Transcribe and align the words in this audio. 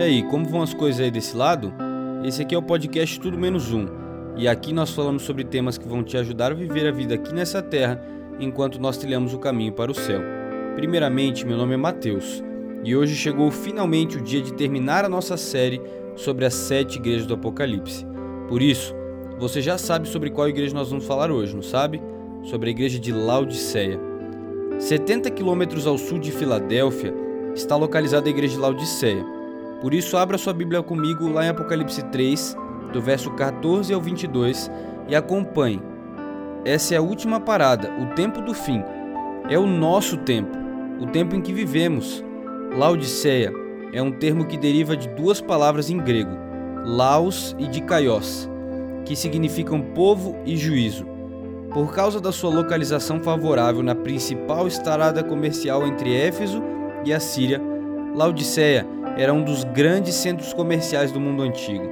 E 0.00 0.02
aí, 0.02 0.22
como 0.22 0.46
vão 0.46 0.62
as 0.62 0.72
coisas 0.72 0.98
aí 1.00 1.10
desse 1.10 1.36
lado? 1.36 1.72
Esse 2.24 2.40
aqui 2.40 2.54
é 2.54 2.58
o 2.58 2.62
podcast 2.62 3.20
Tudo 3.20 3.36
Menos 3.36 3.70
Um, 3.70 3.86
e 4.34 4.48
aqui 4.48 4.72
nós 4.72 4.90
falamos 4.90 5.22
sobre 5.24 5.44
temas 5.44 5.76
que 5.76 5.86
vão 5.86 6.02
te 6.02 6.16
ajudar 6.16 6.52
a 6.52 6.54
viver 6.54 6.86
a 6.86 6.90
vida 6.90 7.14
aqui 7.14 7.34
nessa 7.34 7.60
terra 7.60 8.02
enquanto 8.38 8.80
nós 8.80 8.96
trilhamos 8.96 9.34
o 9.34 9.38
caminho 9.38 9.72
para 9.72 9.90
o 9.90 9.94
céu. 9.94 10.22
Primeiramente, 10.74 11.44
meu 11.44 11.58
nome 11.58 11.74
é 11.74 11.76
Mateus, 11.76 12.42
e 12.82 12.96
hoje 12.96 13.14
chegou 13.14 13.50
finalmente 13.50 14.16
o 14.16 14.22
dia 14.22 14.40
de 14.40 14.54
terminar 14.54 15.04
a 15.04 15.08
nossa 15.08 15.36
série 15.36 15.82
sobre 16.16 16.46
as 16.46 16.54
sete 16.54 16.98
igrejas 16.98 17.26
do 17.26 17.34
Apocalipse. 17.34 18.06
Por 18.48 18.62
isso, 18.62 18.94
você 19.38 19.60
já 19.60 19.76
sabe 19.76 20.08
sobre 20.08 20.30
qual 20.30 20.48
igreja 20.48 20.74
nós 20.74 20.88
vamos 20.88 21.06
falar 21.06 21.30
hoje, 21.30 21.54
não 21.54 21.62
sabe? 21.62 22.00
Sobre 22.44 22.68
a 22.68 22.70
igreja 22.70 22.98
de 22.98 23.12
Laodiceia. 23.12 24.09
70 24.80 25.30
quilômetros 25.30 25.86
ao 25.86 25.96
sul 25.96 26.18
de 26.18 26.32
Filadélfia 26.32 27.14
está 27.54 27.76
localizada 27.76 28.28
a 28.28 28.30
igreja 28.30 28.54
de 28.54 28.60
Laodiceia 28.60 29.40
por 29.80 29.94
isso, 29.94 30.18
abra 30.18 30.36
sua 30.36 30.52
Bíblia 30.52 30.82
comigo 30.82 31.26
lá 31.26 31.46
em 31.46 31.48
Apocalipse 31.48 32.02
3, 32.10 32.54
do 32.92 33.00
verso 33.00 33.30
14 33.30 33.92
ao 33.94 34.00
22, 34.00 34.70
e 35.08 35.16
acompanhe. 35.16 35.80
Essa 36.66 36.94
é 36.94 36.98
a 36.98 37.02
última 37.02 37.40
parada, 37.40 37.90
o 37.98 38.14
tempo 38.14 38.42
do 38.42 38.52
fim. 38.52 38.82
É 39.48 39.58
o 39.58 39.66
nosso 39.66 40.18
tempo, 40.18 40.54
o 41.00 41.06
tempo 41.06 41.34
em 41.34 41.40
que 41.40 41.52
vivemos. 41.52 42.22
Laodiceia 42.76 43.50
é 43.94 44.02
um 44.02 44.12
termo 44.12 44.44
que 44.44 44.58
deriva 44.58 44.94
de 44.94 45.08
duas 45.08 45.40
palavras 45.40 45.88
em 45.88 45.96
grego, 45.96 46.36
laos 46.84 47.56
e 47.58 47.66
dikaios, 47.66 48.50
que 49.06 49.16
significam 49.16 49.80
povo 49.80 50.36
e 50.44 50.58
juízo. 50.58 51.06
Por 51.72 51.94
causa 51.94 52.20
da 52.20 52.32
sua 52.32 52.50
localização 52.50 53.22
favorável 53.22 53.80
na 53.80 53.94
principal 53.94 54.66
estrada 54.66 55.22
comercial 55.22 55.86
entre 55.86 56.12
Éfeso 56.12 56.60
e 57.04 57.12
a 57.12 57.20
Síria, 57.20 57.62
Laodiceia 58.12 58.84
era 59.16 59.32
um 59.32 59.44
dos 59.44 59.62
grandes 59.62 60.16
centros 60.16 60.52
comerciais 60.52 61.12
do 61.12 61.20
mundo 61.20 61.44
antigo. 61.44 61.88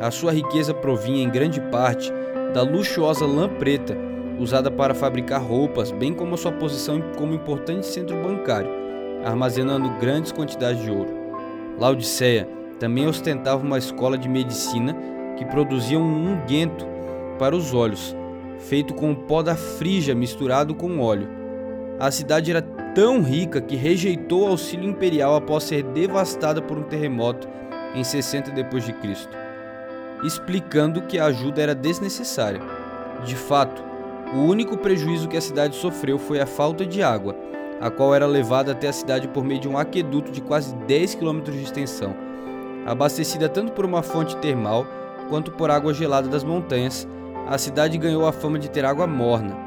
A 0.00 0.12
sua 0.12 0.32
riqueza 0.32 0.72
provinha 0.72 1.24
em 1.24 1.28
grande 1.28 1.60
parte 1.72 2.12
da 2.54 2.62
luxuosa 2.62 3.26
lã 3.26 3.48
preta, 3.48 3.98
usada 4.38 4.70
para 4.70 4.94
fabricar 4.94 5.42
roupas, 5.42 5.90
bem 5.90 6.14
como 6.14 6.34
a 6.34 6.38
sua 6.38 6.52
posição 6.52 7.02
como 7.18 7.34
importante 7.34 7.84
centro 7.84 8.22
bancário, 8.22 8.70
armazenando 9.24 9.90
grandes 9.98 10.30
quantidades 10.30 10.80
de 10.84 10.90
ouro. 10.90 11.12
Laodiceia 11.80 12.48
também 12.78 13.08
ostentava 13.08 13.64
uma 13.64 13.78
escola 13.78 14.16
de 14.16 14.28
medicina 14.28 14.96
que 15.36 15.44
produzia 15.44 15.98
um 15.98 16.32
unguento 16.32 16.86
para 17.40 17.56
os 17.56 17.74
olhos, 17.74 18.14
feito 18.58 18.94
com 18.94 19.12
o 19.12 19.16
pó 19.16 19.42
da 19.42 19.54
frígia 19.54 20.14
misturado 20.14 20.74
com 20.74 21.00
óleo. 21.00 21.28
A 21.98 22.10
cidade 22.10 22.50
era 22.50 22.62
tão 22.94 23.22
rica 23.22 23.60
que 23.60 23.76
rejeitou 23.76 24.44
o 24.44 24.48
auxílio 24.48 24.88
imperial 24.88 25.36
após 25.36 25.64
ser 25.64 25.82
devastada 25.82 26.62
por 26.62 26.78
um 26.78 26.82
terremoto 26.82 27.48
em 27.94 28.04
60 28.04 28.50
depois 28.50 28.84
de 28.84 28.92
Cristo, 28.92 29.36
explicando 30.24 31.02
que 31.02 31.18
a 31.18 31.26
ajuda 31.26 31.62
era 31.62 31.74
desnecessária. 31.74 32.60
De 33.24 33.34
fato, 33.34 33.82
o 34.34 34.38
único 34.40 34.76
prejuízo 34.76 35.28
que 35.28 35.36
a 35.36 35.40
cidade 35.40 35.76
sofreu 35.76 36.18
foi 36.18 36.40
a 36.40 36.46
falta 36.46 36.84
de 36.84 37.02
água, 37.02 37.34
a 37.80 37.90
qual 37.90 38.14
era 38.14 38.26
levada 38.26 38.72
até 38.72 38.88
a 38.88 38.92
cidade 38.92 39.28
por 39.28 39.44
meio 39.44 39.60
de 39.60 39.68
um 39.68 39.78
aqueduto 39.78 40.32
de 40.32 40.40
quase 40.40 40.74
10 40.74 41.14
km 41.16 41.42
de 41.42 41.62
extensão, 41.62 42.14
abastecida 42.86 43.48
tanto 43.48 43.72
por 43.72 43.84
uma 43.84 44.02
fonte 44.02 44.36
termal 44.38 44.86
quanto 45.28 45.50
por 45.52 45.70
água 45.70 45.92
gelada 45.92 46.28
das 46.28 46.44
montanhas. 46.44 47.06
A 47.48 47.58
cidade 47.58 47.96
ganhou 47.98 48.26
a 48.26 48.32
fama 48.32 48.58
de 48.58 48.70
ter 48.70 48.84
água 48.84 49.06
morna, 49.06 49.66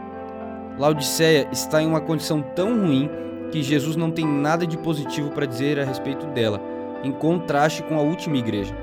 Laodiceia 0.79 1.45
está 1.51 1.83
em 1.83 1.85
uma 1.85 1.99
condição 1.99 2.41
tão 2.41 2.79
ruim 2.79 3.09
que 3.51 3.61
Jesus 3.61 3.97
não 3.97 4.09
tem 4.09 4.25
nada 4.25 4.65
de 4.65 4.77
positivo 4.77 5.29
para 5.29 5.45
dizer 5.45 5.77
a 5.77 5.83
respeito 5.83 6.25
dela, 6.27 6.61
em 7.03 7.11
contraste 7.11 7.83
com 7.83 7.99
a 7.99 8.01
última 8.01 8.37
igreja. 8.37 8.73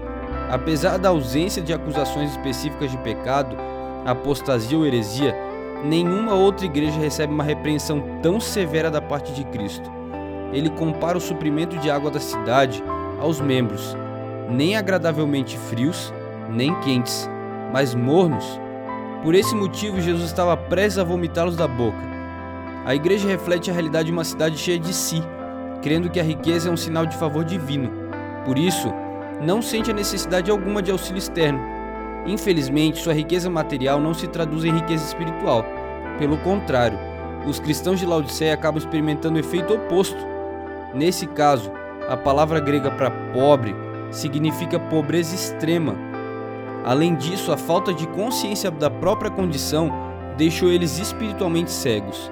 Apesar 0.51 0.99
da 0.99 1.09
ausência 1.09 1.63
de 1.63 1.73
acusações 1.73 2.33
específicas 2.33 2.91
de 2.91 2.99
pecado, 2.99 3.57
apostasia 4.05 4.77
ou 4.77 4.85
heresia, 4.85 5.35
nenhuma 5.83 6.35
outra 6.35 6.67
igreja 6.67 7.01
recebe 7.01 7.33
uma 7.33 7.43
repreensão 7.43 8.05
tão 8.21 8.39
severa 8.39 8.91
da 8.91 9.01
parte 9.01 9.33
de 9.33 9.45
Cristo. 9.45 9.91
Ele 10.53 10.69
compara 10.69 11.17
o 11.17 11.21
suprimento 11.21 11.79
de 11.79 11.91
água 11.91 12.11
da 12.11 12.21
cidade 12.21 12.85
aos 13.19 13.41
membros, 13.41 13.97
nem 14.51 14.77
agradavelmente 14.77 15.57
frios, 15.57 16.13
nem 16.51 16.79
quentes, 16.81 17.27
mas 17.73 17.95
mornos 17.95 18.61
por 19.27 19.35
esse 19.35 19.57
motivo, 19.57 20.01
Jesus 20.01 20.23
estava 20.27 20.57
prestes 20.57 20.99
a 20.99 21.03
vomitá-los 21.03 21.57
da 21.57 21.67
boca. 21.67 21.99
A 22.85 22.95
igreja 22.95 23.27
reflete 23.27 23.69
a 23.69 23.75
realidade 23.75 24.07
de 24.07 24.13
uma 24.13 24.23
cidade 24.23 24.57
cheia 24.57 24.79
de 24.79 24.95
si, 24.95 25.21
crendo 25.83 26.09
que 26.09 26.21
a 26.21 26.23
riqueza 26.23 26.69
é 26.69 26.73
um 26.73 26.77
sinal 26.77 27.05
de 27.05 27.17
favor 27.17 27.45
divino. 27.45 27.91
Por 28.45 28.57
isso, 28.57 28.89
não 29.43 29.61
sente 29.61 29.91
a 29.91 29.95
necessidade 29.95 30.49
alguma 30.49 30.81
de 30.81 30.93
auxílio 30.93 31.19
externo. 31.19 31.59
Infelizmente, 32.25 33.01
sua 33.01 33.15
riqueza 33.15 33.51
material 33.51 34.01
não 34.01 34.15
se 34.15 34.29
traduz 34.29 34.65
em 34.65 34.71
riqueza 34.71 35.05
espiritual. 35.05 35.65
Pelo 36.21 36.37
contrário, 36.39 36.97
os 37.49 37.59
cristãos 37.59 37.99
de 37.99 38.07
Laodiceia 38.07 38.55
acabam 38.55 38.79
experimentando 38.79 39.39
o 39.39 39.41
efeito 39.41 39.75
oposto. 39.75 40.25
Nesse 40.95 41.27
caso, 41.27 41.73
a 42.09 42.17
palavra 42.17 42.61
grega 42.61 42.93
para 42.93 43.11
pobre 43.11 43.75
significa 44.13 44.79
pobreza 44.79 45.35
extrema, 45.35 45.97
Além 46.87 47.17
disso, 47.17 47.51
a 47.51 47.57
falta 47.57 47.93
de 47.93 48.07
consciência 48.07 48.71
da 48.71 48.89
própria 48.89 49.29
condição 49.29 49.91
deixou 50.37 50.71
eles 50.71 51.01
espiritualmente 51.01 51.73
cegos. 51.73 52.31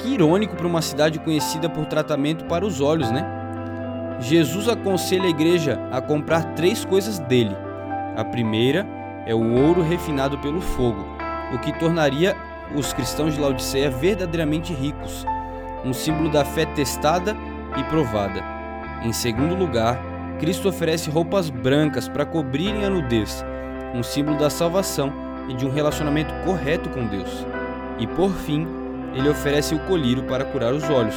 Que 0.00 0.14
irônico 0.14 0.56
para 0.56 0.66
uma 0.66 0.82
cidade 0.82 1.20
conhecida 1.20 1.70
por 1.70 1.86
tratamento 1.86 2.44
para 2.46 2.66
os 2.66 2.80
olhos, 2.80 3.08
né? 3.12 3.24
Jesus 4.18 4.68
aconselha 4.68 5.26
a 5.26 5.30
igreja 5.30 5.78
a 5.92 6.00
comprar 6.00 6.54
três 6.54 6.84
coisas 6.84 7.20
dele. 7.20 7.56
A 8.16 8.24
primeira 8.24 8.84
é 9.26 9.34
o 9.34 9.54
ouro 9.54 9.80
refinado 9.80 10.38
pelo 10.38 10.60
fogo, 10.60 11.06
o 11.54 11.58
que 11.60 11.72
tornaria 11.78 12.36
os 12.74 12.92
cristãos 12.92 13.34
de 13.34 13.40
Laodiceia 13.40 13.90
verdadeiramente 13.90 14.74
ricos, 14.74 15.24
um 15.84 15.92
símbolo 15.92 16.30
da 16.30 16.44
fé 16.44 16.66
testada 16.66 17.36
e 17.76 17.84
provada. 17.84 18.42
Em 19.04 19.12
segundo 19.12 19.54
lugar, 19.54 20.00
Cristo 20.40 20.68
oferece 20.68 21.10
roupas 21.10 21.48
brancas 21.48 22.08
para 22.08 22.26
cobrirem 22.26 22.84
a 22.84 22.90
nudez, 22.90 23.44
um 23.94 24.02
símbolo 24.02 24.36
da 24.36 24.50
salvação 24.50 25.12
e 25.48 25.54
de 25.54 25.64
um 25.64 25.70
relacionamento 25.70 26.34
correto 26.44 26.90
com 26.90 27.06
Deus. 27.06 27.46
E 27.98 28.06
por 28.06 28.30
fim, 28.30 28.66
ele 29.14 29.28
oferece 29.28 29.74
o 29.74 29.78
colírio 29.86 30.24
para 30.24 30.44
curar 30.44 30.72
os 30.72 30.82
olhos, 30.90 31.16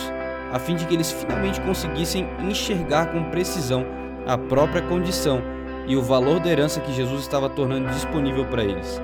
a 0.53 0.59
fim 0.59 0.75
de 0.75 0.85
que 0.85 0.93
eles 0.93 1.11
finalmente 1.11 1.59
conseguissem 1.61 2.29
enxergar 2.47 3.07
com 3.07 3.31
precisão 3.31 3.85
a 4.27 4.37
própria 4.37 4.81
condição 4.83 5.41
e 5.87 5.95
o 5.95 6.01
valor 6.01 6.39
da 6.39 6.49
herança 6.49 6.79
que 6.79 6.93
Jesus 6.93 7.21
estava 7.21 7.49
tornando 7.49 7.89
disponível 7.89 8.45
para 8.45 8.63
eles. 8.63 9.01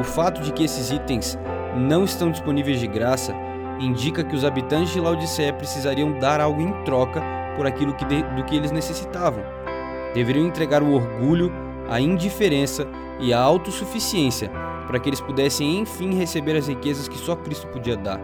O 0.00 0.04
fato 0.04 0.40
de 0.40 0.52
que 0.52 0.64
esses 0.64 0.90
itens 0.90 1.38
não 1.76 2.04
estão 2.04 2.30
disponíveis 2.30 2.80
de 2.80 2.86
graça 2.86 3.34
indica 3.78 4.24
que 4.24 4.34
os 4.34 4.44
habitantes 4.44 4.92
de 4.92 5.00
Laodiceia 5.00 5.52
precisariam 5.52 6.18
dar 6.18 6.40
algo 6.40 6.60
em 6.60 6.72
troca 6.84 7.22
por 7.56 7.66
aquilo 7.66 7.94
que 7.94 8.04
de, 8.04 8.22
do 8.22 8.44
que 8.44 8.56
eles 8.56 8.70
necessitavam. 8.70 9.42
Deveriam 10.14 10.46
entregar 10.46 10.82
o 10.82 10.92
orgulho 10.92 11.52
a 11.92 12.00
indiferença 12.00 12.88
e 13.20 13.34
a 13.34 13.38
autossuficiência 13.38 14.50
para 14.86 14.98
que 14.98 15.10
eles 15.10 15.20
pudessem 15.20 15.78
enfim 15.78 16.14
receber 16.14 16.56
as 16.56 16.66
riquezas 16.66 17.06
que 17.06 17.18
só 17.18 17.36
Cristo 17.36 17.66
podia 17.66 17.98
dar. 17.98 18.18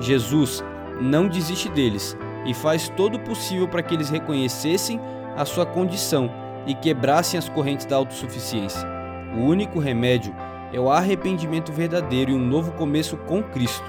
Jesus 0.00 0.64
não 1.02 1.28
desiste 1.28 1.68
deles 1.68 2.16
e 2.46 2.54
faz 2.54 2.88
todo 2.88 3.16
o 3.16 3.20
possível 3.20 3.68
para 3.68 3.82
que 3.82 3.94
eles 3.94 4.08
reconhecessem 4.08 4.98
a 5.36 5.44
sua 5.44 5.66
condição 5.66 6.30
e 6.66 6.74
quebrassem 6.74 7.36
as 7.36 7.46
correntes 7.46 7.84
da 7.84 7.96
autossuficiência. 7.96 8.88
O 9.36 9.40
único 9.40 9.78
remédio 9.78 10.34
é 10.72 10.80
o 10.80 10.90
arrependimento 10.90 11.72
verdadeiro 11.72 12.30
e 12.30 12.34
um 12.34 12.38
novo 12.38 12.72
começo 12.72 13.18
com 13.18 13.42
Cristo. 13.42 13.84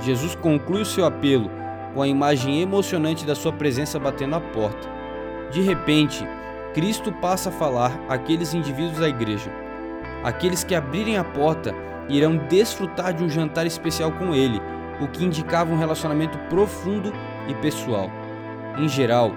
Jesus 0.00 0.34
conclui 0.34 0.80
o 0.80 0.86
seu 0.86 1.04
apelo 1.04 1.50
com 1.92 2.00
a 2.00 2.08
imagem 2.08 2.62
emocionante 2.62 3.26
da 3.26 3.34
sua 3.34 3.52
presença 3.52 3.98
batendo 3.98 4.36
à 4.36 4.40
porta. 4.40 4.88
De 5.50 5.60
repente, 5.60 6.26
Cristo 6.74 7.10
passa 7.10 7.48
a 7.48 7.52
falar 7.52 7.98
àqueles 8.08 8.52
indivíduos 8.52 8.98
da 8.98 9.08
igreja. 9.08 9.50
Aqueles 10.22 10.62
que 10.62 10.74
abrirem 10.74 11.16
a 11.16 11.24
porta 11.24 11.74
irão 12.08 12.36
desfrutar 12.36 13.14
de 13.14 13.24
um 13.24 13.28
jantar 13.28 13.66
especial 13.66 14.12
com 14.12 14.34
ele, 14.34 14.60
o 15.00 15.08
que 15.08 15.24
indicava 15.24 15.72
um 15.72 15.78
relacionamento 15.78 16.38
profundo 16.50 17.12
e 17.48 17.54
pessoal. 17.54 18.10
Em 18.76 18.86
geral, 18.86 19.32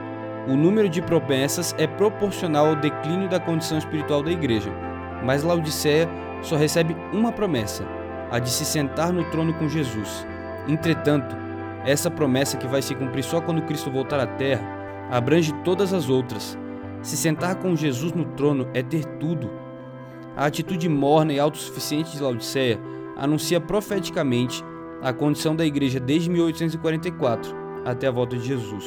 o 0.47 0.55
número 0.55 0.89
de 0.89 1.01
promessas 1.01 1.73
é 1.77 1.87
proporcional 1.87 2.67
ao 2.67 2.75
declínio 2.75 3.29
da 3.29 3.39
condição 3.39 3.77
espiritual 3.77 4.21
da 4.21 4.31
igreja, 4.31 4.71
mas 5.23 5.43
Laodiceia 5.43 6.09
só 6.41 6.57
recebe 6.57 6.95
uma 7.13 7.31
promessa, 7.31 7.85
a 8.29 8.39
de 8.39 8.49
se 8.49 8.65
sentar 8.65 9.13
no 9.13 9.23
trono 9.29 9.53
com 9.53 9.69
Jesus. 9.69 10.27
Entretanto, 10.67 11.35
essa 11.85 12.11
promessa 12.11 12.57
que 12.57 12.67
vai 12.67 12.81
se 12.81 12.93
cumprir 12.93 13.23
só 13.23 13.39
quando 13.39 13.61
Cristo 13.61 13.89
voltar 13.89 14.19
à 14.19 14.27
terra 14.27 14.63
abrange 15.09 15.53
todas 15.63 15.93
as 15.93 16.09
outras 16.09 16.57
se 17.01 17.17
sentar 17.17 17.55
com 17.55 17.75
Jesus 17.75 18.13
no 18.13 18.25
trono 18.25 18.67
é 18.73 18.83
ter 18.83 19.05
tudo. 19.17 19.49
A 20.35 20.45
atitude 20.45 20.87
morna 20.87 21.33
e 21.33 21.39
autossuficiente 21.39 22.15
de 22.15 22.21
Laodiceia 22.21 22.79
anuncia 23.17 23.59
profeticamente 23.59 24.63
a 25.01 25.11
condição 25.11 25.55
da 25.55 25.65
igreja 25.65 25.99
desde 25.99 26.29
1844 26.29 27.55
até 27.83 28.07
a 28.07 28.11
volta 28.11 28.37
de 28.37 28.45
Jesus. 28.45 28.85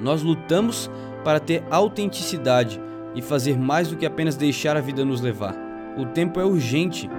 Nós 0.00 0.22
lutamos 0.22 0.90
para 1.24 1.40
ter 1.40 1.62
autenticidade 1.70 2.80
e 3.14 3.20
fazer 3.20 3.58
mais 3.58 3.88
do 3.88 3.96
que 3.96 4.06
apenas 4.06 4.36
deixar 4.36 4.76
a 4.76 4.80
vida 4.80 5.04
nos 5.04 5.20
levar. 5.20 5.54
O 5.98 6.06
tempo 6.06 6.40
é 6.40 6.44
urgente. 6.44 7.10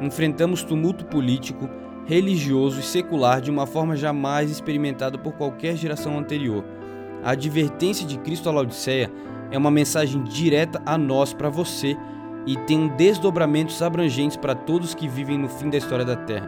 Enfrentamos 0.00 0.64
tumulto 0.64 1.04
político, 1.04 1.68
religioso 2.06 2.80
e 2.80 2.82
secular 2.82 3.40
de 3.40 3.50
uma 3.50 3.66
forma 3.66 3.94
jamais 3.94 4.50
experimentada 4.50 5.18
por 5.18 5.34
qualquer 5.34 5.76
geração 5.76 6.18
anterior. 6.18 6.64
A 7.24 7.30
advertência 7.30 8.06
de 8.06 8.18
Cristo 8.18 8.50
à 8.50 8.52
Laodiceia 8.52 9.10
é 9.50 9.56
uma 9.56 9.70
mensagem 9.70 10.22
direta 10.24 10.82
a 10.84 10.98
nós, 10.98 11.32
para 11.32 11.48
você, 11.48 11.96
e 12.46 12.54
tem 12.54 12.88
desdobramentos 12.88 13.80
abrangentes 13.80 14.36
para 14.36 14.54
todos 14.54 14.94
que 14.94 15.08
vivem 15.08 15.38
no 15.38 15.48
fim 15.48 15.70
da 15.70 15.78
história 15.78 16.04
da 16.04 16.16
Terra. 16.16 16.46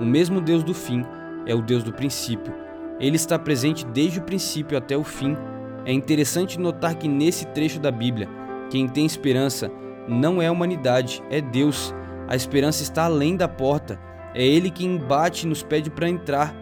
O 0.00 0.04
mesmo 0.04 0.40
Deus 0.40 0.64
do 0.64 0.72
fim 0.72 1.04
é 1.44 1.54
o 1.54 1.60
Deus 1.60 1.82
do 1.82 1.92
princípio. 1.92 2.54
Ele 2.98 3.16
está 3.16 3.38
presente 3.38 3.84
desde 3.84 4.18
o 4.18 4.22
princípio 4.22 4.78
até 4.78 4.96
o 4.96 5.04
fim. 5.04 5.36
É 5.84 5.92
interessante 5.92 6.58
notar 6.58 6.94
que 6.94 7.06
nesse 7.06 7.46
trecho 7.48 7.78
da 7.78 7.90
Bíblia, 7.90 8.28
quem 8.70 8.88
tem 8.88 9.04
esperança 9.04 9.70
não 10.08 10.40
é 10.40 10.46
a 10.46 10.52
humanidade, 10.52 11.22
é 11.30 11.40
Deus. 11.40 11.94
A 12.26 12.34
esperança 12.34 12.82
está 12.82 13.04
além 13.04 13.36
da 13.36 13.46
porta. 13.46 14.00
É 14.34 14.44
Ele 14.44 14.70
quem 14.70 14.96
bate 14.96 15.44
e 15.44 15.48
nos 15.48 15.62
pede 15.62 15.90
para 15.90 16.08
entrar. 16.08 16.54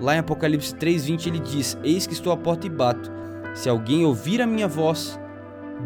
Lá 0.00 0.16
em 0.16 0.18
Apocalipse 0.18 0.74
3:20 0.74 1.26
ele 1.26 1.38
diz: 1.38 1.78
Eis 1.82 2.06
que 2.06 2.12
estou 2.12 2.32
à 2.32 2.36
porta 2.36 2.66
e 2.66 2.70
bato. 2.70 3.12
Se 3.54 3.68
alguém 3.68 4.04
ouvir 4.04 4.42
a 4.42 4.46
minha 4.46 4.66
voz, 4.66 5.18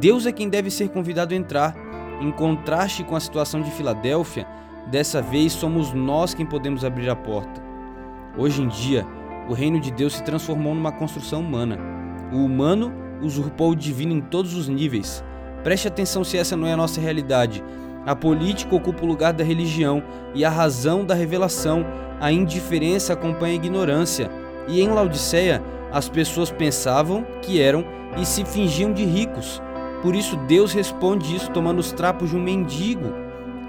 Deus 0.00 0.26
é 0.26 0.32
quem 0.32 0.48
deve 0.48 0.70
ser 0.70 0.88
convidado 0.88 1.34
a 1.34 1.36
entrar. 1.36 1.76
Em 2.20 2.32
contraste 2.32 3.04
com 3.04 3.14
a 3.14 3.20
situação 3.20 3.60
de 3.60 3.70
Filadélfia, 3.70 4.46
dessa 4.90 5.22
vez 5.22 5.52
somos 5.52 5.92
nós 5.92 6.34
quem 6.34 6.44
podemos 6.44 6.84
abrir 6.84 7.08
a 7.08 7.14
porta. 7.14 7.62
Hoje 8.36 8.62
em 8.62 8.68
dia, 8.68 9.06
o 9.48 9.52
reino 9.52 9.80
de 9.80 9.90
Deus 9.90 10.14
se 10.14 10.24
transformou 10.24 10.74
numa 10.74 10.90
construção 10.90 11.40
humana. 11.40 11.78
O 12.32 12.38
humano 12.38 12.92
usurpou 13.22 13.70
o 13.70 13.76
divino 13.76 14.12
em 14.12 14.20
todos 14.20 14.54
os 14.54 14.68
níveis. 14.68 15.24
Preste 15.62 15.88
atenção 15.88 16.24
se 16.24 16.36
essa 16.36 16.56
não 16.56 16.66
é 16.66 16.72
a 16.72 16.76
nossa 16.76 17.00
realidade. 17.00 17.62
A 18.08 18.16
política 18.16 18.74
ocupa 18.74 19.04
o 19.04 19.06
lugar 19.06 19.34
da 19.34 19.44
religião 19.44 20.02
e 20.34 20.42
a 20.42 20.48
razão 20.48 21.04
da 21.04 21.12
revelação. 21.12 21.84
A 22.18 22.32
indiferença 22.32 23.12
acompanha 23.12 23.52
a 23.52 23.56
ignorância. 23.56 24.30
E 24.66 24.80
em 24.80 24.88
Laodiceia, 24.88 25.62
as 25.92 26.08
pessoas 26.08 26.50
pensavam 26.50 27.26
que 27.42 27.60
eram 27.60 27.84
e 28.16 28.24
se 28.24 28.46
fingiam 28.46 28.94
de 28.94 29.04
ricos. 29.04 29.60
Por 30.00 30.14
isso 30.14 30.38
Deus 30.48 30.72
responde 30.72 31.36
isso 31.36 31.50
tomando 31.50 31.80
os 31.80 31.92
trapos 31.92 32.30
de 32.30 32.36
um 32.36 32.42
mendigo. 32.42 33.12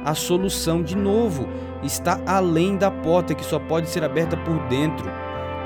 A 0.06 0.16
solução, 0.16 0.82
de 0.82 0.96
novo, 0.96 1.46
está 1.84 2.18
além 2.26 2.78
da 2.78 2.90
porta 2.90 3.36
que 3.36 3.44
só 3.44 3.60
pode 3.60 3.90
ser 3.90 4.06
aberta 4.06 4.38
por 4.38 4.58
dentro. 4.70 5.12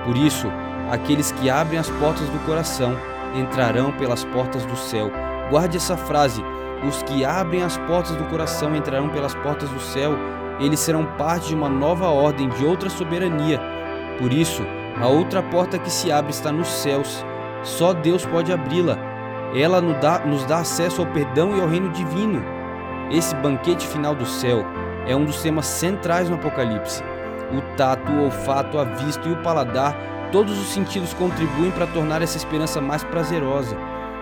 Por 0.04 0.18
isso, 0.18 0.48
aqueles 0.90 1.32
que 1.32 1.48
abrem 1.48 1.78
as 1.78 1.92
portas 1.92 2.28
do 2.28 2.44
coração 2.44 2.98
entrarão 3.36 3.92
pelas 3.92 4.26
portas 4.26 4.66
do 4.66 4.76
céu. 4.76 5.12
Guarde 5.52 5.78
essa 5.78 5.96
frase: 5.96 6.44
os 6.88 7.02
que 7.04 7.24
abrem 7.24 7.64
as 7.64 7.78
portas 7.78 8.16
do 8.16 8.26
coração 8.26 8.76
entrarão 8.76 9.10
pelas 9.10 9.34
portas 9.36 9.70
do 9.70 9.80
céu. 9.80 10.14
Eles 10.60 10.80
serão 10.80 11.06
parte 11.18 11.50
de 11.50 11.56
uma 11.56 11.70
nova 11.70 12.08
ordem, 12.08 12.50
de 12.50 12.66
outra 12.66 12.90
soberania. 12.90 13.60
Por 14.20 14.32
isso, 14.32 14.64
a 15.02 15.08
outra 15.08 15.42
porta 15.42 15.80
que 15.80 15.90
se 15.90 16.12
abre 16.12 16.32
está 16.32 16.52
nos 16.52 16.68
céus. 16.68 17.26
Só 17.64 17.94
Deus 17.94 18.26
pode 18.26 18.52
abri-la. 18.52 18.98
Ela 19.56 19.82
nos 19.82 19.98
dá, 20.00 20.20
nos 20.20 20.46
dá 20.46 20.60
acesso 20.60 21.02
ao 21.02 21.08
perdão 21.08 21.56
e 21.56 21.62
ao 21.62 21.68
reino 21.68 21.90
divino. 21.90 22.44
Esse 23.12 23.36
banquete 23.36 23.88
final 23.88 24.16
do 24.16 24.26
céu 24.26 24.66
é 25.08 25.16
um 25.16 25.26
dos 25.26 25.42
temas 25.42 25.66
centrais 25.66 26.30
no 26.30 26.36
Apocalipse. 26.36 27.04
O 27.52 27.62
tato, 27.76 28.12
o 28.12 28.24
olfato, 28.26 28.80
a 28.80 28.84
vista 28.84 29.28
e 29.28 29.32
o 29.32 29.42
paladar, 29.44 29.96
todos 30.32 30.58
os 30.60 30.74
sentidos 30.74 31.14
contribuem 31.14 31.72
para 31.72 31.88
tornar 31.88 32.22
essa 32.22 32.38
esperança 32.38 32.82
mais 32.82 33.04
prazerosa. 33.04 33.78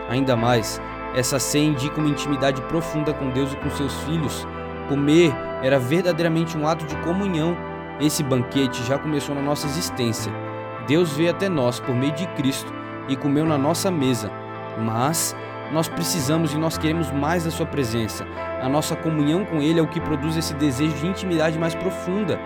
Ainda 0.10 0.36
mais, 0.36 0.82
essa 1.14 1.40
ceia 1.40 1.66
indica 1.66 2.00
uma 2.00 2.10
intimidade 2.10 2.62
profunda 2.64 3.14
com 3.14 3.30
Deus 3.30 3.52
e 3.52 3.58
com 3.58 3.70
seus 3.72 3.94
filhos. 4.04 4.48
Comer 4.88 5.34
era 5.62 5.78
verdadeiramente 5.78 6.58
um 6.58 6.68
ato 6.68 6.86
de 6.86 6.96
comunhão. 6.98 7.56
Esse 8.00 8.24
banquete 8.24 8.84
já 8.84 8.98
começou 8.98 9.36
na 9.36 9.42
nossa 9.42 9.68
existência. 9.68 10.32
Deus 10.88 11.12
veio 11.14 11.32
até 11.32 11.50
nós 11.50 11.80
por 11.80 11.94
meio 11.94 12.14
de 12.14 12.26
Cristo 12.28 12.74
e 13.08 13.16
comeu 13.16 13.46
na 13.46 13.58
nossa 13.58 13.92
mesa. 13.92 14.32
Mas 14.80 15.36
nós 15.72 15.88
precisamos 15.88 16.54
e 16.54 16.58
nós 16.58 16.78
queremos 16.78 17.12
mais 17.12 17.44
da 17.44 17.52
Sua 17.52 17.66
presença. 17.66 18.26
A 18.62 18.70
nossa 18.70 18.96
comunhão 18.96 19.46
com 19.46 19.62
Ele 19.62 19.80
é 19.80 19.84
o 19.84 19.88
que 19.88 20.00
produz 20.00 20.38
esse 20.38 20.54
desejo 20.54 20.96
de 20.96 21.08
intimidade 21.08 21.60
mais 21.60 21.76
profunda. 21.76 22.40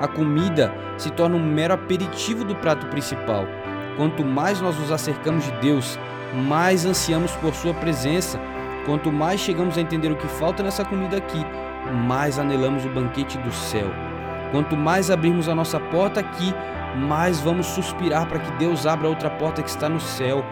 A 0.00 0.08
comida 0.08 0.72
se 0.96 1.10
torna 1.10 1.36
um 1.36 1.44
mero 1.44 1.74
aperitivo 1.74 2.44
do 2.44 2.54
prato 2.56 2.86
principal. 2.86 3.46
Quanto 3.96 4.24
mais 4.24 4.60
nós 4.60 4.78
nos 4.78 4.90
acercamos 4.90 5.44
de 5.44 5.52
Deus, 5.60 5.98
mais 6.46 6.86
ansiamos 6.86 7.32
por 7.36 7.54
Sua 7.54 7.74
presença. 7.74 8.40
Quanto 8.86 9.12
mais 9.12 9.40
chegamos 9.40 9.76
a 9.76 9.80
entender 9.80 10.10
o 10.10 10.16
que 10.16 10.26
falta 10.26 10.62
nessa 10.62 10.84
comida 10.84 11.16
aqui, 11.16 11.44
mais 12.06 12.38
anelamos 12.38 12.84
o 12.84 12.88
banquete 12.88 13.38
do 13.38 13.52
céu. 13.52 13.86
Quanto 14.50 14.76
mais 14.76 15.10
abrirmos 15.10 15.48
a 15.48 15.54
nossa 15.54 15.78
porta 15.78 16.20
aqui, 16.20 16.54
mais 16.96 17.40
vamos 17.40 17.66
suspirar 17.66 18.26
para 18.26 18.38
que 18.38 18.52
Deus 18.52 18.86
abra 18.86 19.08
outra 19.08 19.30
porta 19.30 19.62
que 19.62 19.70
está 19.70 19.88
no 19.88 20.00
céu. 20.00 20.44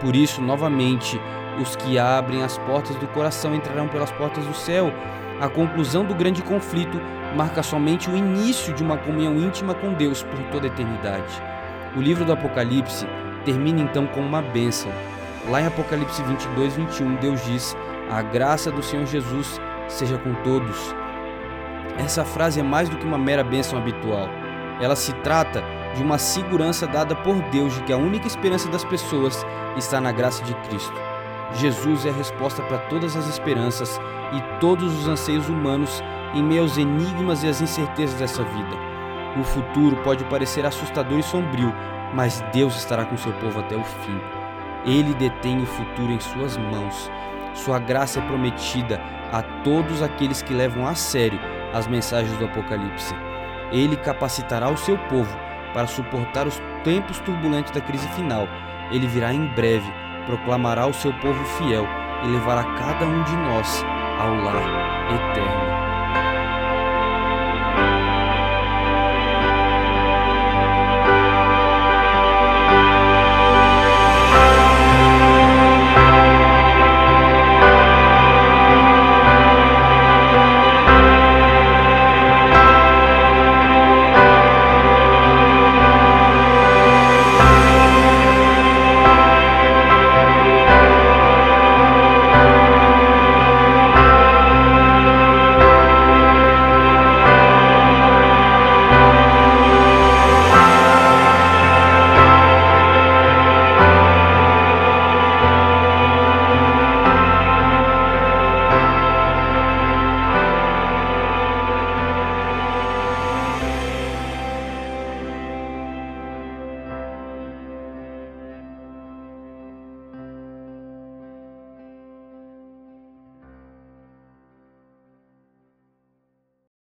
Por 0.00 0.16
isso, 0.16 0.42
novamente, 0.42 1.20
os 1.60 1.76
que 1.76 1.98
abrem 1.98 2.42
as 2.42 2.58
portas 2.58 2.96
do 2.96 3.06
coração 3.08 3.54
entrarão 3.54 3.88
pelas 3.88 4.10
portas 4.12 4.44
do 4.44 4.54
céu. 4.54 4.92
A 5.40 5.48
conclusão 5.48 6.04
do 6.04 6.14
grande 6.14 6.42
conflito 6.42 7.00
marca 7.36 7.62
somente 7.62 8.10
o 8.10 8.16
início 8.16 8.74
de 8.74 8.82
uma 8.82 8.96
comunhão 8.96 9.36
íntima 9.36 9.74
com 9.74 9.92
Deus 9.92 10.22
por 10.22 10.38
toda 10.50 10.66
a 10.66 10.70
eternidade. 10.70 11.55
O 11.96 12.00
livro 12.00 12.26
do 12.26 12.32
Apocalipse 12.32 13.06
termina 13.46 13.80
então 13.80 14.06
com 14.06 14.20
uma 14.20 14.42
bênção. 14.42 14.92
Lá 15.48 15.62
em 15.62 15.66
Apocalipse 15.66 16.22
22, 16.22 16.74
21, 16.74 17.16
Deus 17.16 17.42
diz: 17.46 17.74
A 18.10 18.20
graça 18.20 18.70
do 18.70 18.82
Senhor 18.82 19.06
Jesus 19.06 19.58
seja 19.88 20.18
com 20.18 20.34
todos. 20.42 20.94
Essa 21.96 22.22
frase 22.22 22.60
é 22.60 22.62
mais 22.62 22.90
do 22.90 22.98
que 22.98 23.06
uma 23.06 23.16
mera 23.16 23.42
bênção 23.42 23.78
habitual. 23.78 24.28
Ela 24.78 24.94
se 24.94 25.14
trata 25.22 25.64
de 25.94 26.02
uma 26.02 26.18
segurança 26.18 26.86
dada 26.86 27.16
por 27.16 27.40
Deus 27.50 27.74
de 27.74 27.82
que 27.84 27.94
a 27.94 27.96
única 27.96 28.26
esperança 28.26 28.68
das 28.68 28.84
pessoas 28.84 29.42
está 29.74 29.98
na 29.98 30.12
graça 30.12 30.44
de 30.44 30.54
Cristo. 30.68 31.00
Jesus 31.54 32.04
é 32.04 32.10
a 32.10 32.12
resposta 32.12 32.62
para 32.64 32.76
todas 32.90 33.16
as 33.16 33.26
esperanças 33.26 33.98
e 34.34 34.60
todos 34.60 34.94
os 34.98 35.08
anseios 35.08 35.48
humanos 35.48 36.02
em 36.34 36.42
meio 36.42 36.60
aos 36.60 36.76
enigmas 36.76 37.42
e 37.42 37.48
às 37.48 37.62
incertezas 37.62 38.18
dessa 38.18 38.44
vida. 38.44 38.95
O 39.38 39.44
futuro 39.44 39.96
pode 39.98 40.24
parecer 40.24 40.64
assustador 40.64 41.18
e 41.18 41.22
sombrio, 41.22 41.74
mas 42.14 42.42
Deus 42.52 42.76
estará 42.76 43.04
com 43.04 43.16
seu 43.16 43.32
povo 43.34 43.60
até 43.60 43.76
o 43.76 43.84
fim. 43.84 44.20
Ele 44.84 45.12
detém 45.14 45.60
o 45.62 45.66
futuro 45.66 46.12
em 46.12 46.20
suas 46.20 46.56
mãos. 46.56 47.10
Sua 47.52 47.78
graça 47.78 48.20
é 48.20 48.22
prometida 48.22 49.00
a 49.32 49.42
todos 49.62 50.02
aqueles 50.02 50.42
que 50.42 50.54
levam 50.54 50.86
a 50.86 50.94
sério 50.94 51.38
as 51.74 51.86
mensagens 51.86 52.36
do 52.38 52.44
Apocalipse. 52.46 53.14
Ele 53.72 53.96
capacitará 53.96 54.70
o 54.70 54.76
seu 54.76 54.96
povo 54.96 55.36
para 55.74 55.86
suportar 55.86 56.46
os 56.46 56.60
tempos 56.84 57.18
turbulentos 57.20 57.72
da 57.72 57.80
crise 57.80 58.08
final. 58.08 58.48
Ele 58.90 59.06
virá 59.06 59.34
em 59.34 59.46
breve, 59.48 59.92
proclamará 60.26 60.86
o 60.86 60.94
seu 60.94 61.12
povo 61.14 61.44
fiel 61.58 61.86
e 62.24 62.28
levará 62.28 62.62
cada 62.74 63.04
um 63.04 63.22
de 63.24 63.36
nós 63.36 63.84
ao 64.18 64.34
lar 64.36 64.62
eterno. 65.12 65.85